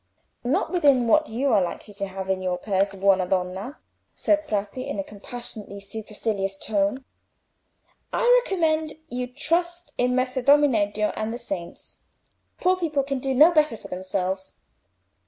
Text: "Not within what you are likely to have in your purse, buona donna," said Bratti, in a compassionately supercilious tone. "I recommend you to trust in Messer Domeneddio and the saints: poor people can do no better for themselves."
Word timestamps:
"Not 0.43 0.71
within 0.71 1.05
what 1.05 1.29
you 1.29 1.53
are 1.53 1.61
likely 1.61 1.93
to 1.93 2.07
have 2.07 2.27
in 2.27 2.41
your 2.41 2.57
purse, 2.57 2.95
buona 2.95 3.27
donna," 3.27 3.77
said 4.15 4.47
Bratti, 4.47 4.87
in 4.87 4.97
a 4.97 5.03
compassionately 5.03 5.79
supercilious 5.79 6.57
tone. 6.57 7.05
"I 8.11 8.41
recommend 8.43 8.93
you 9.09 9.27
to 9.27 9.33
trust 9.33 9.93
in 9.99 10.15
Messer 10.15 10.41
Domeneddio 10.41 11.13
and 11.15 11.31
the 11.31 11.37
saints: 11.37 11.97
poor 12.59 12.75
people 12.75 13.03
can 13.03 13.19
do 13.19 13.35
no 13.35 13.51
better 13.51 13.77
for 13.77 13.89
themselves." 13.89 14.55